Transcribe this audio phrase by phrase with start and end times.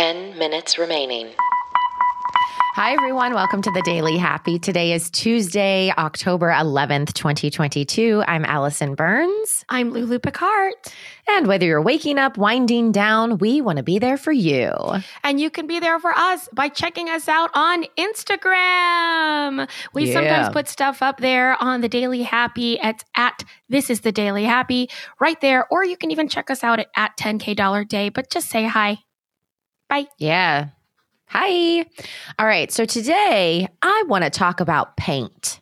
[0.00, 1.28] 10 minutes remaining.
[2.74, 3.34] Hi, everyone.
[3.34, 4.58] Welcome to the Daily Happy.
[4.58, 8.24] Today is Tuesday, October 11th, 2022.
[8.26, 9.62] I'm Allison Burns.
[9.68, 10.72] I'm Lulu Picard.
[11.28, 14.72] And whether you're waking up, winding down, we want to be there for you.
[15.22, 19.68] And you can be there for us by checking us out on Instagram.
[19.92, 20.14] We Yeah.
[20.14, 24.44] sometimes put stuff up there on the Daily Happy at, at This is the Daily
[24.44, 24.88] Happy
[25.20, 25.66] right there.
[25.70, 28.64] Or you can even check us out at, at 10K Dollar Day, but just say
[28.64, 29.00] hi.
[29.90, 30.06] Bye.
[30.18, 30.68] Yeah.
[31.26, 31.84] Hi.
[32.38, 32.72] All right.
[32.72, 35.60] So today I want to talk about paint.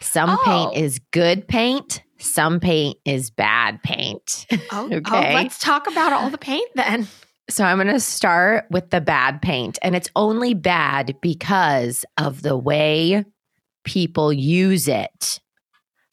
[0.00, 0.42] Some Oh.
[0.44, 4.46] paint is good paint, some paint is bad paint.
[4.50, 4.58] Oh,
[4.90, 5.34] oh Okay.
[5.34, 7.06] let's talk about all the paint then.
[7.48, 9.78] So I'm going to start with the bad paint.
[9.82, 13.24] And it's only bad because of the way
[13.84, 15.38] people use it.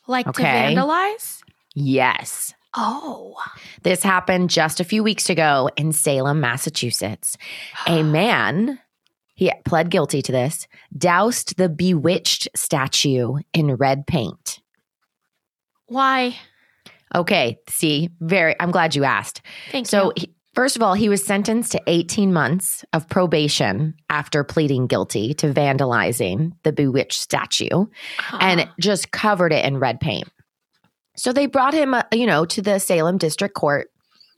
[0.08, 0.44] Like Okay.
[0.44, 1.40] to vandalize?
[1.76, 2.54] Yes.
[2.76, 3.36] Oh.
[3.84, 7.38] This happened just a few weeks ago in Salem, Massachusetts.
[7.88, 8.80] A man,
[9.36, 14.60] he pled guilty to this, doused the bewitched statue in red paint.
[15.88, 16.36] Why?
[17.14, 19.42] Okay, see, very, I'm glad you asked.
[19.72, 20.14] Thank So, you.
[20.16, 25.36] he, first of all, he was sentenced to 18 months of probation after pleading guilty
[25.36, 27.86] to vandalizing the bewitched statue
[28.40, 30.28] and just covered it in red paint.
[31.16, 33.92] So they brought him, uh, you know, to the Salem District Court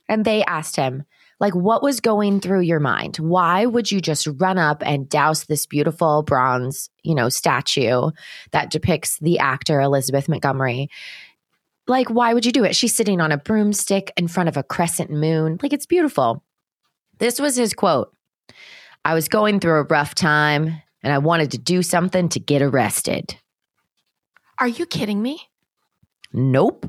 [0.08, 1.04] and they asked him,
[1.38, 3.16] like, what was going through your mind?
[3.16, 8.10] Why would you just run up and douse this beautiful bronze, you know, statue
[8.52, 10.88] that depicts the actor Elizabeth Montgomery?
[11.86, 12.74] Like, why would you do it?
[12.74, 15.58] She's sitting on a broomstick in front of a crescent moon.
[15.62, 16.42] Like, it's beautiful.
[17.18, 18.14] This was his quote
[19.04, 22.62] I was going through a rough time and I wanted to do something to get
[22.62, 23.36] arrested.
[24.58, 25.42] Are you kidding me?
[26.36, 26.88] Nope.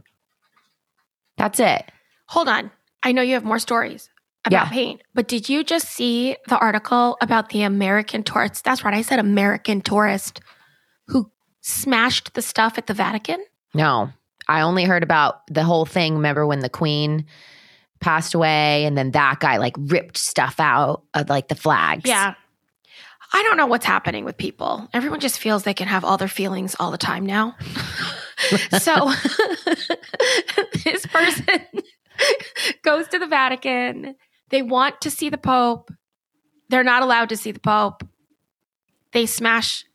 [1.37, 1.83] That's it.
[2.27, 2.69] Hold on.
[3.01, 4.09] I know you have more stories
[4.45, 4.69] about Yeah.
[4.69, 8.63] paint, but did you just see the article about the American tourist?
[8.63, 8.93] That's right.
[8.93, 10.41] I said American tourist
[11.07, 11.31] who
[11.61, 13.43] smashed the stuff at the Vatican.
[13.73, 14.09] No,
[14.47, 16.15] I only heard about the whole thing.
[16.15, 17.25] Remember when the queen
[17.99, 22.03] passed away and then that guy like ripped stuff out of like the flags?
[22.05, 22.33] Yeah.
[23.33, 24.87] I don't know what's happening with people.
[24.93, 27.55] Everyone just feels they can have all their feelings all the time now.
[28.79, 29.11] so
[30.83, 31.59] this person
[32.83, 34.15] goes to the Vatican.
[34.49, 35.91] They want to see the Pope.
[36.69, 38.03] They're not allowed to see the Pope.
[39.13, 39.85] They smash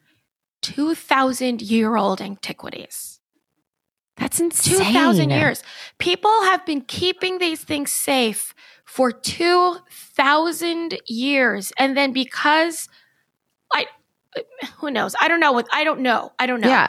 [0.62, 3.20] 2,000 year old antiquities.
[4.16, 4.78] That's insane.
[4.78, 5.62] 2,000 years.
[5.98, 8.54] People have been keeping these things safe
[8.84, 11.72] for 2,000 years.
[11.78, 12.88] And then because
[13.72, 13.86] I,
[14.76, 15.14] who knows?
[15.20, 16.32] I don't know what, I don't know.
[16.38, 16.68] I don't know.
[16.68, 16.88] Yeah.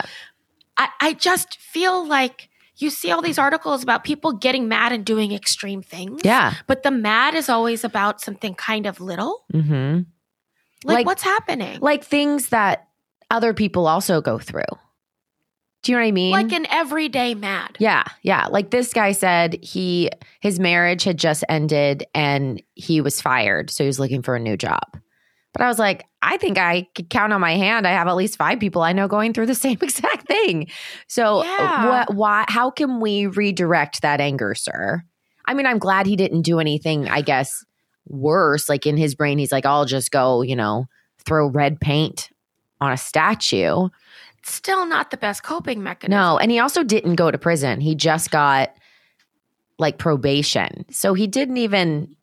[0.78, 5.06] I, I just feel like you see all these articles about people getting mad and
[5.06, 6.22] doing extreme things.
[6.24, 6.54] Yeah.
[6.68, 9.46] But the mad is always about something kind of little.
[9.52, 10.00] hmm
[10.84, 11.80] Like, Like- what's happening?
[11.82, 12.88] Like things that
[13.30, 14.64] other people also go through.
[15.84, 16.32] Do you know what I mean?
[16.32, 17.76] like an everyday mad.
[17.78, 18.48] Yeah, yeah.
[18.48, 20.10] Like this guy said he
[20.40, 24.40] his marriage had just ended and he was fired, so he was looking for a
[24.40, 24.98] new job.
[25.54, 27.86] But I was like, I think I could count on my hand.
[27.88, 30.68] I have at least five people I know going through the same exact thing.
[31.08, 31.90] So uh, Yeah.
[31.90, 35.04] what why how can we redirect that anger, sir?
[35.46, 37.64] I mean, I'm glad he didn't do anything, I guess,
[38.08, 38.68] worse.
[38.70, 40.86] Like in his brain, he's like, I'll just go, you know,
[41.26, 42.30] throw red paint
[42.82, 43.90] on a statue.
[44.46, 46.20] Still not the best coping mechanism.
[46.20, 47.80] No, and he also didn't go to prison.
[47.80, 48.74] He just got
[49.80, 50.86] like probation.
[50.92, 52.16] So he didn't even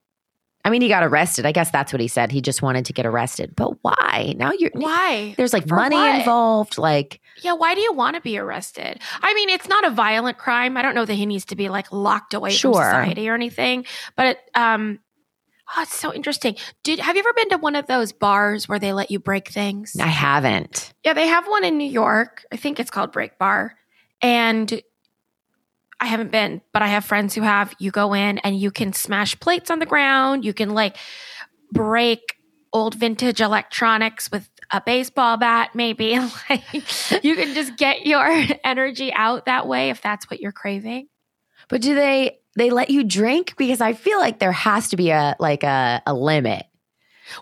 [0.65, 1.47] I mean, he got arrested.
[1.47, 2.31] I guess that's what he said.
[2.31, 3.55] He just wanted to get arrested.
[3.57, 4.35] But why?
[4.37, 5.35] Now you're Why?
[5.37, 6.19] there's like For money what?
[6.19, 6.77] involved.
[6.79, 9.01] Like, Yeah, why do you want to be arrested?
[9.23, 10.77] I mean, it's not a violent crime.
[10.77, 12.75] I don't know that he needs to be like locked away Sure.
[12.75, 13.87] from society or anything.
[14.17, 14.99] But it, um,
[15.77, 16.57] oh, it's so interesting.
[16.85, 19.49] Did have you ever been to one of those bars where they let you break
[19.49, 19.97] things?
[19.99, 20.93] I haven't.
[21.07, 22.45] Yeah, they have one in New York.
[22.53, 23.75] I think it's called Break Bar.
[24.21, 24.83] And
[26.01, 27.75] I haven't been, but I have friends who have.
[27.79, 30.45] You go in and you can smash plates on the ground.
[30.45, 30.97] You can like
[31.73, 32.37] break
[32.73, 36.19] old vintage electronics with a baseball bat, maybe.
[36.51, 36.63] like
[37.23, 38.27] you can just get your
[38.65, 41.09] energy out that way if that's what you're craving.
[41.69, 43.57] But do they they let you drink?
[43.57, 46.65] Because I feel like there has to be a like a, a limit.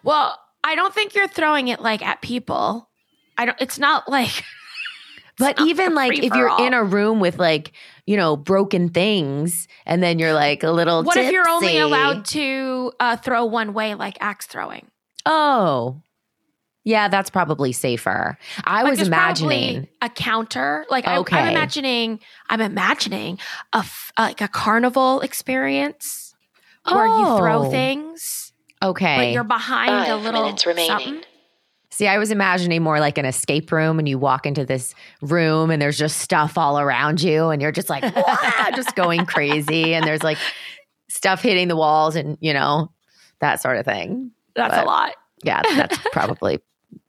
[0.03, 2.91] Well, I don't think you're throwing it like at people.
[3.37, 4.43] I don't it's not like
[5.39, 6.67] But even like if you're free-for-all.
[6.67, 7.73] in a room with like,
[8.09, 12.25] you know, broken things and then you're like a little what if you're only allowed
[12.25, 14.87] to uh, throw one way like axe throwing?
[15.27, 16.01] Oh.
[16.85, 18.39] Yeah, that's probably safer.
[18.65, 20.87] I Like, was imagining a counter.
[20.89, 21.37] Like I, Okay.
[21.37, 23.39] I'm imagining, I'm imagining
[23.75, 26.35] a f- like a carnival experience
[26.91, 27.71] where you throw Oh.
[27.71, 28.53] things.
[28.83, 29.17] Okay.
[29.19, 30.89] but you're behind a little minutes remaining.
[30.89, 31.23] something.
[31.91, 35.71] See, I was imagining more like an escape room, and you walk into this room,
[35.71, 38.05] and there's just stuff all around you, and you're just like,
[38.77, 40.39] just going crazy, and there's like
[41.09, 42.93] stuff hitting the walls, and you know
[43.41, 44.31] that sort of thing.
[44.55, 45.15] That's But- a lot.
[45.45, 46.61] Yeah, that's probably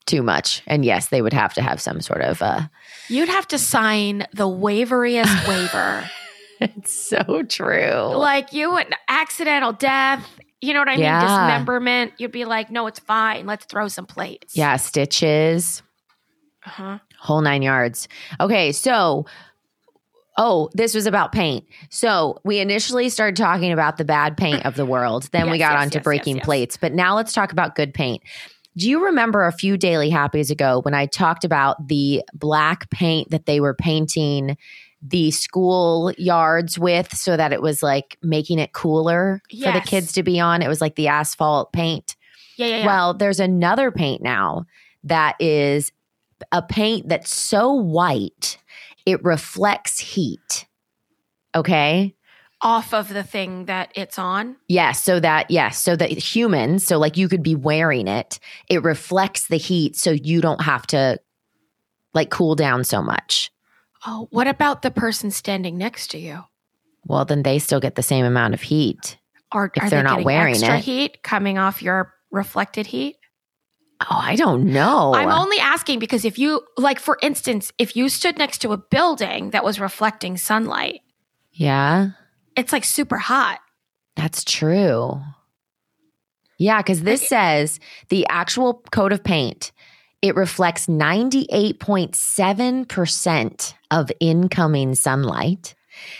[0.05, 0.61] too much.
[0.67, 2.41] And yes, they would have to have some sort of.
[2.41, 2.61] uh
[3.09, 6.09] You'd have to sign the waveriest waiver.
[6.61, 8.11] It's so true.
[8.15, 10.27] like you would accidental death.
[10.61, 11.21] You know what I mean?
[11.21, 12.13] Dismemberment.
[12.17, 13.45] You'd be like, no, it's fine.
[13.45, 14.55] Let's throw some plates.
[14.55, 15.81] yeah, stitches.
[16.65, 16.99] Uh-huh.
[17.17, 18.09] whole nine yards.
[18.39, 19.25] Okay, so
[20.37, 21.65] oh, this was about paint.
[21.89, 25.29] So we initially started talking about the bad paint of the world.
[25.31, 26.45] Then we got yes, onto yes, breaking yes, yes.
[26.45, 26.77] plates.
[26.77, 28.23] But now let's talk about good paint.
[28.77, 33.31] Do you remember a few daily happies ago when I talked about the black paint
[33.31, 34.57] that they were painting
[35.01, 40.11] the school yards with so that it was like making it cooler for the kids
[40.13, 40.61] to be on?
[40.61, 42.15] It was like the asphalt paint.
[42.57, 42.85] Yeah, yeah, yeah.
[42.85, 44.65] Well, there's another paint now
[45.03, 45.91] that is
[46.51, 48.57] a paint that's so white
[49.05, 50.67] it reflects heat.
[51.55, 52.15] Okay.
[52.61, 54.57] Off of the thing that it's on.
[54.67, 55.03] Yes.
[55.03, 55.81] So that, yes.
[55.81, 60.11] So that humans, so like you could be wearing it, it reflects the heat so
[60.11, 61.19] you don't have to
[62.13, 63.51] like cool down so much.
[64.05, 66.43] Oh, what about the person standing next to you?
[67.05, 69.17] Well, then they still get the same amount of heat.
[69.51, 70.83] Are, If are they're they not wearing extra it.
[70.83, 73.17] heat coming off your reflected heat?
[74.01, 75.13] Oh, I don't know.
[75.13, 78.77] I'm only asking because if you, like, for instance, if you stood next to a
[78.77, 81.01] building that was reflecting sunlight,
[81.51, 82.11] yeah,
[82.55, 83.59] it's like super hot.
[84.15, 85.19] that's true.
[86.57, 87.79] Yeah, because this says
[88.09, 89.71] the actual coat of paint,
[90.21, 95.75] it reflects 98.7% of incoming sunlight.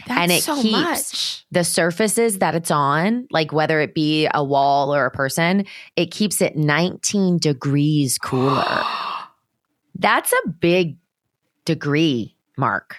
[0.08, 1.46] That's And it so keeps- much.
[1.52, 5.66] the surfaces that it's on, like whether it be a wall or a person,
[5.96, 8.66] it keeps it 19 degrees cooler.
[9.96, 10.98] That's a big
[11.66, 12.98] degree mark.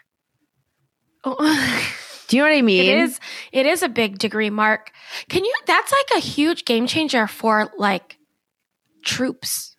[1.24, 1.36] Oh.
[2.28, 2.88] Do you know what I mean?
[2.88, 3.18] It is.
[3.50, 4.92] It is a big degree mark.
[5.28, 5.52] Can you?
[5.66, 8.18] That's like a huge game changer for like
[9.04, 9.74] troops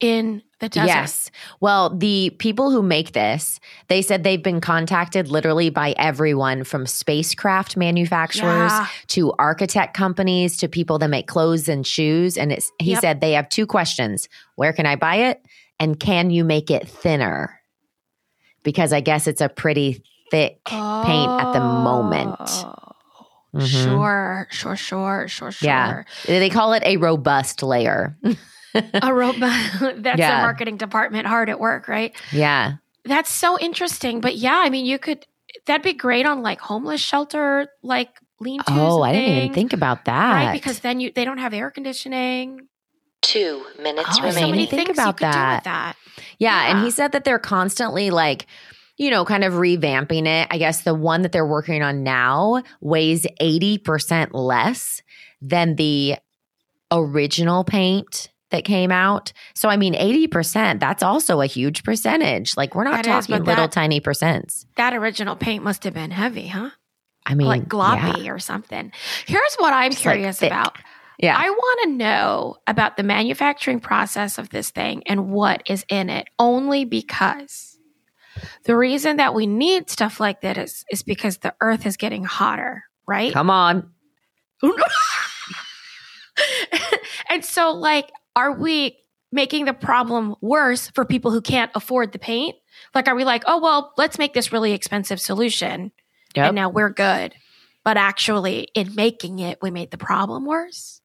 [0.00, 0.86] in the desert.
[0.86, 1.30] Yes.
[1.60, 6.86] Well, the people who make this, they said they've been contacted literally by everyone from
[6.86, 8.86] spacecraft manufacturers Yeah.
[9.08, 12.36] to architect companies to people that make clothes and shoes.
[12.36, 13.00] And it's he Yep.
[13.00, 14.28] said they have two questions.
[14.56, 15.40] Where can I buy it?
[15.80, 17.60] And can you make it thinner?
[18.62, 22.36] Because I guess it's a pretty thick paint at the moment.
[22.40, 22.74] Oh,
[23.54, 23.84] Mhm.
[23.84, 25.66] Sure, sure, sure, sure, sure.
[25.68, 26.02] Yeah.
[26.26, 28.16] They call it a robust layer.
[28.74, 29.70] A robot.
[29.96, 30.36] That's Yeah.
[30.36, 32.14] the marketing department hard at work, right?
[32.32, 32.74] yeah.
[33.06, 34.20] That's so interesting.
[34.22, 35.26] But yeah, I mean, you could.
[35.66, 38.08] That'd be great on like homeless shelter, like
[38.40, 38.64] lean to.
[38.72, 40.32] Oh, I didn't even think about that.
[40.46, 42.60] Right, because then you they don't have air conditioning.
[43.20, 45.56] Two minutes Oh, I There's so many think things about you could do that.
[45.58, 45.96] with that.
[46.38, 48.46] Yeah, and he said that they're constantly like,
[48.96, 50.48] you know, kind of revamping it.
[50.50, 55.00] I guess the one that they're working on now weighs 80% less
[55.42, 56.16] than the
[56.90, 59.32] original paint that came out.
[59.54, 62.56] So I mean 80%, that's also a huge percentage.
[62.56, 64.64] Like we're not That is, talking but little that- tiny percents.
[64.76, 66.70] That original paint must have been heavy, huh?
[67.26, 68.32] I mean like gloppy Yeah.
[68.32, 68.92] or something.
[69.26, 70.52] Here's what I'm Just, curious thick.
[70.52, 70.76] about.
[71.18, 71.36] yeah.
[71.38, 76.10] I want to know about the manufacturing process of this thing and what is in
[76.10, 77.78] it, only because
[78.64, 82.24] the reason that we need stuff like that is, is because the earth is getting
[82.24, 83.32] hotter, right?
[83.32, 83.90] Come on.
[87.30, 88.98] and so, like, are we
[89.32, 92.56] making the problem worse for people who can't afford the paint?
[92.94, 95.92] Like, are we like, oh, well, let's make this really expensive solution
[96.36, 96.46] Yep.
[96.46, 97.34] and now we're good?
[97.84, 101.00] But actually, in making it, we made the problem worse.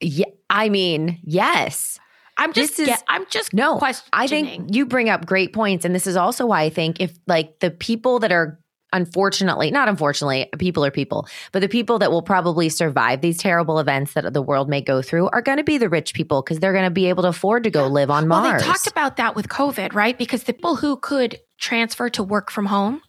[0.00, 1.98] Yeah, I mean, yes.
[2.38, 4.08] I'm just, This is- get- I'm just No, questioning.
[4.12, 5.84] I think you bring up great points.
[5.84, 8.58] And this is also why I think if like the people that are
[8.92, 13.78] unfortunately, not unfortunately, people are people, but the people that will probably survive these terrible
[13.78, 16.58] events that the world may go through are going to be the rich people because
[16.58, 18.62] they're going to be able to afford to go live on well, Mars.
[18.62, 20.16] they talked about that with COVID, right?
[20.16, 23.00] Because the people who could transfer to work from home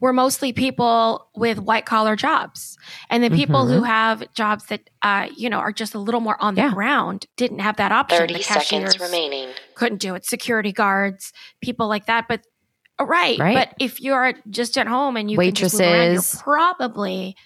[0.00, 2.76] were mostly people with white collar jobs,
[3.10, 3.74] and the people Mhm.
[3.74, 6.70] who have jobs that uh, you know are just a little more on the Yeah.
[6.72, 8.18] ground didn't have that option.
[8.18, 9.50] Thirty the seconds remaining.
[9.74, 10.24] couldn't do it.
[10.24, 12.40] Security guards, people like that, but.
[13.00, 13.54] Uh, Right, Right.
[13.54, 16.34] but if you're just at home and you can just move around, Waitresses.
[16.34, 17.36] you're probably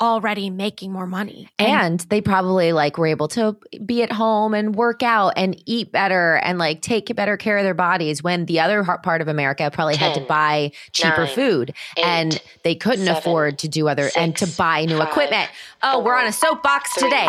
[0.00, 1.46] already making more money.
[1.58, 5.92] And they probably like were able to be at home and work out and eat
[5.92, 9.70] better and like take better care of their bodies when the other part of America
[9.70, 13.88] probably had to buy cheaper nine, food eight, and they couldn't seven, afford to do
[13.88, 15.50] other and to buy new five, equipment.
[15.82, 17.28] Oh, we're on a soapbox three, today.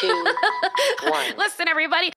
[0.00, 0.24] two,
[1.08, 1.36] one.
[1.38, 2.12] Listen, everybody,